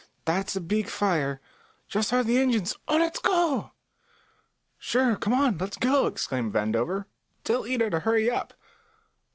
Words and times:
That's 0.25 0.55
a 0.55 0.61
big 0.61 0.87
fire. 0.89 1.39
Just 1.87 2.09
hear 2.09 2.23
the 2.23 2.39
engines. 2.39 2.75
Oh, 2.87 2.97
let's 2.97 3.19
go!" 3.19 3.69
"Sure; 4.79 5.15
come 5.15 5.31
on, 5.31 5.59
let's 5.59 5.77
go!" 5.77 6.07
exclaimed 6.07 6.53
Vandover. 6.53 7.05
"Tell 7.43 7.67
Ida 7.67 7.91
to 7.91 7.99
hurry 7.99 8.27
up." 8.31 8.55